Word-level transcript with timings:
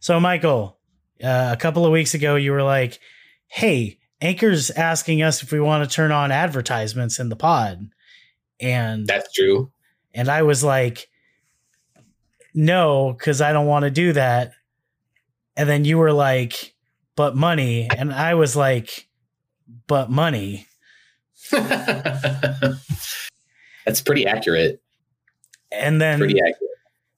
So, 0.00 0.18
Michael, 0.18 0.78
uh, 1.22 1.50
a 1.52 1.56
couple 1.56 1.84
of 1.86 1.92
weeks 1.92 2.14
ago, 2.14 2.36
you 2.36 2.52
were 2.52 2.62
like, 2.62 2.98
"Hey, 3.46 3.98
Anchor's 4.20 4.70
asking 4.70 5.22
us 5.22 5.42
if 5.42 5.52
we 5.52 5.60
want 5.60 5.88
to 5.88 5.94
turn 5.94 6.10
on 6.12 6.32
advertisements 6.32 7.18
in 7.20 7.28
the 7.28 7.36
pod," 7.36 7.88
and 8.58 9.06
That's 9.06 9.32
true. 9.32 9.70
and 10.14 10.28
I 10.28 10.42
was 10.42 10.64
like, 10.64 11.08
"No, 12.54 13.14
because 13.16 13.40
I 13.40 13.52
don't 13.52 13.66
want 13.66 13.84
to 13.84 13.90
do 13.90 14.12
that." 14.14 14.52
And 15.56 15.68
then 15.68 15.84
you 15.84 15.98
were 15.98 16.12
like, 16.12 16.74
"But 17.16 17.36
money," 17.36 17.88
and 17.94 18.12
I 18.12 18.34
was 18.34 18.56
like, 18.56 19.08
"But 19.86 20.10
money." 20.10 20.66
That's 21.50 22.80
pretty 24.04 24.26
accurate. 24.26 24.82
And 25.72 26.00
then 26.00 26.18
Pretty 26.18 26.40
accurate. 26.40 26.56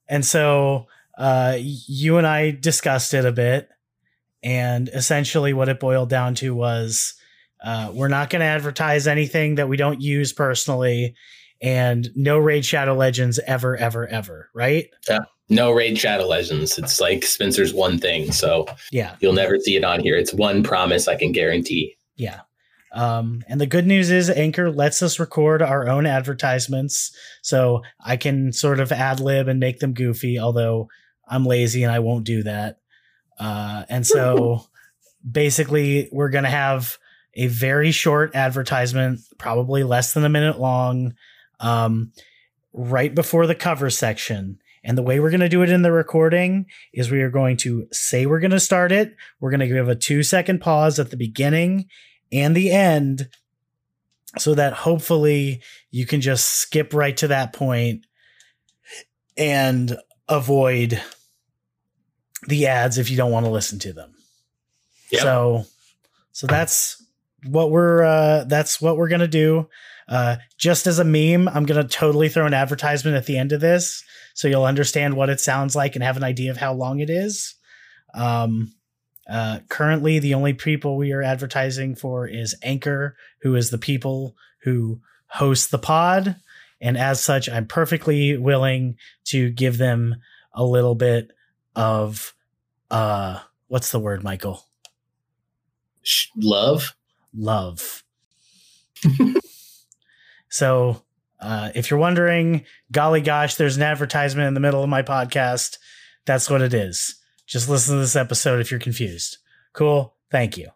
And 0.07 0.25
so 0.25 0.87
uh, 1.17 1.57
you 1.59 2.17
and 2.17 2.25
I 2.27 2.51
discussed 2.51 3.13
it 3.13 3.25
a 3.25 3.31
bit. 3.31 3.69
And 4.41 4.89
essentially, 4.89 5.53
what 5.53 5.69
it 5.69 5.79
boiled 5.79 6.09
down 6.09 6.35
to 6.35 6.53
was 6.53 7.13
uh, 7.63 7.91
we're 7.93 8.09
not 8.09 8.29
going 8.29 8.41
to 8.41 8.45
advertise 8.45 9.07
anything 9.07 9.55
that 9.55 9.69
we 9.69 9.77
don't 9.77 10.01
use 10.01 10.33
personally, 10.33 11.15
and 11.61 12.09
no 12.15 12.37
Raid 12.37 12.65
Shadow 12.65 12.93
Legends 12.93 13.39
ever, 13.47 13.77
ever, 13.77 14.05
ever. 14.07 14.49
Right? 14.53 14.87
Yeah, 15.07 15.19
No 15.49 15.71
Raid 15.71 15.97
Shadow 15.97 16.25
Legends. 16.27 16.77
It's 16.77 16.99
like 16.99 17.23
Spencer's 17.23 17.73
one 17.73 17.99
thing. 17.99 18.33
So 18.33 18.65
Yeah. 18.91 19.15
you'll 19.21 19.31
never 19.33 19.57
see 19.59 19.77
it 19.77 19.85
on 19.85 20.01
here. 20.01 20.17
It's 20.17 20.33
one 20.33 20.61
promise 20.61 21.07
I 21.07 21.15
can 21.15 21.31
guarantee. 21.31 21.95
Yeah. 22.17 22.41
Um, 22.91 23.43
and 23.47 23.61
the 23.61 23.65
good 23.65 23.87
news 23.87 24.11
is 24.11 24.29
Anchor 24.29 24.69
lets 24.69 25.01
us 25.01 25.19
record 25.19 25.61
our 25.61 25.87
own 25.87 26.05
advertisements. 26.05 27.15
So 27.41 27.81
I 28.03 28.17
can 28.17 28.51
sort 28.51 28.79
of 28.81 28.91
ad 28.91 29.21
lib 29.21 29.47
and 29.47 29.59
make 29.59 29.79
them 29.79 29.93
goofy, 29.93 30.37
although 30.37 30.89
I'm 31.27 31.45
lazy 31.45 31.83
and 31.83 31.91
I 31.91 31.99
won't 31.99 32.25
do 32.25 32.43
that. 32.43 32.79
Uh, 33.39 33.83
and 33.89 34.05
so 34.05 34.65
basically, 35.29 36.09
we're 36.11 36.29
going 36.29 36.43
to 36.43 36.49
have 36.49 36.97
a 37.35 37.47
very 37.47 37.91
short 37.91 38.35
advertisement, 38.35 39.21
probably 39.37 39.83
less 39.83 40.13
than 40.13 40.25
a 40.25 40.29
minute 40.29 40.59
long, 40.59 41.15
um, 41.59 42.11
right 42.73 43.13
before 43.13 43.47
the 43.47 43.55
cover 43.55 43.89
section. 43.89 44.59
And 44.83 44.97
the 44.97 45.03
way 45.03 45.19
we're 45.19 45.29
going 45.29 45.39
to 45.39 45.49
do 45.49 45.61
it 45.61 45.69
in 45.69 45.81
the 45.81 45.91
recording 45.91 46.65
is 46.91 47.09
we 47.09 47.21
are 47.21 47.29
going 47.29 47.57
to 47.57 47.87
say 47.91 48.25
we're 48.25 48.41
going 48.41 48.51
to 48.51 48.59
start 48.59 48.91
it. 48.91 49.15
We're 49.39 49.49
going 49.49 49.61
to 49.61 49.67
give 49.67 49.87
a 49.87 49.95
two 49.95 50.23
second 50.23 50.59
pause 50.59 50.99
at 50.99 51.09
the 51.09 51.17
beginning 51.17 51.87
and 52.31 52.55
the 52.55 52.71
end 52.71 53.29
so 54.37 54.55
that 54.55 54.73
hopefully 54.73 55.61
you 55.91 56.05
can 56.05 56.19
just 56.19 56.45
skip 56.47 56.93
right 56.93 57.15
to 57.17 57.27
that 57.27 57.53
point 57.53 58.05
and 59.37 59.97
avoid 60.27 61.01
the 62.47 62.67
ads 62.67 62.97
if 62.97 63.09
you 63.09 63.17
don't 63.17 63.31
want 63.31 63.45
to 63.45 63.51
listen 63.51 63.79
to 63.79 63.93
them. 63.93 64.13
Yep. 65.11 65.21
So 65.21 65.65
so 66.31 66.47
that's 66.47 67.03
what 67.45 67.71
we're 67.71 68.03
uh 68.03 68.43
that's 68.45 68.81
what 68.81 68.97
we're 68.97 69.09
going 69.09 69.21
to 69.21 69.27
do. 69.27 69.69
Uh 70.07 70.37
just 70.57 70.87
as 70.87 70.99
a 70.99 71.03
meme, 71.03 71.47
I'm 71.47 71.65
going 71.65 71.81
to 71.81 71.87
totally 71.87 72.29
throw 72.29 72.45
an 72.45 72.53
advertisement 72.53 73.17
at 73.17 73.25
the 73.25 73.37
end 73.37 73.51
of 73.51 73.61
this 73.61 74.03
so 74.33 74.47
you'll 74.47 74.65
understand 74.65 75.15
what 75.15 75.29
it 75.29 75.39
sounds 75.39 75.75
like 75.75 75.95
and 75.95 76.03
have 76.03 76.17
an 76.17 76.23
idea 76.23 76.51
of 76.51 76.57
how 76.57 76.73
long 76.73 76.99
it 76.99 77.09
is. 77.09 77.55
Um 78.13 78.73
uh, 79.29 79.59
currently, 79.69 80.19
the 80.19 80.33
only 80.33 80.53
people 80.53 80.97
we 80.97 81.13
are 81.13 81.21
advertising 81.21 81.95
for 81.95 82.27
is 82.27 82.55
Anchor, 82.61 83.15
who 83.41 83.55
is 83.55 83.69
the 83.69 83.77
people 83.77 84.35
who 84.63 84.99
host 85.27 85.71
the 85.71 85.77
pod. 85.77 86.35
And 86.83 86.97
as 86.97 87.23
such, 87.23 87.47
I'm 87.47 87.65
perfectly 87.65 88.35
willing 88.37 88.97
to 89.27 89.49
give 89.49 89.77
them 89.77 90.17
a 90.53 90.65
little 90.65 90.95
bit 90.95 91.31
of, 91.77 92.35
uh, 92.91 93.39
what's 93.67 93.91
the 93.91 93.99
word, 93.99 94.21
Michael? 94.21 94.65
Love. 96.35 96.93
Love. 97.33 98.03
so, 100.49 101.01
uh, 101.39 101.71
if 101.73 101.89
you're 101.89 101.99
wondering, 101.99 102.65
golly 102.91 103.21
gosh, 103.21 103.55
there's 103.55 103.77
an 103.77 103.83
advertisement 103.83 104.49
in 104.49 104.53
the 104.53 104.59
middle 104.59 104.83
of 104.83 104.89
my 104.89 105.03
podcast. 105.03 105.77
That's 106.25 106.49
what 106.49 106.61
it 106.61 106.73
is. 106.73 107.15
Just 107.47 107.69
listen 107.69 107.95
to 107.95 108.01
this 108.01 108.17
episode 108.17 108.59
if 108.59 108.71
you're 108.71 108.79
confused. 108.79 109.37
Cool. 109.71 110.15
Thank 110.29 110.57
you. 110.57 110.67